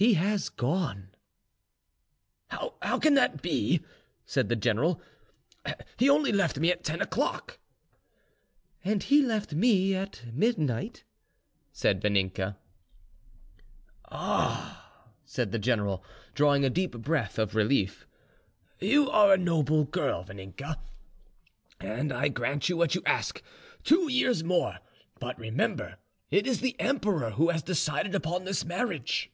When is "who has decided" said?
27.30-28.14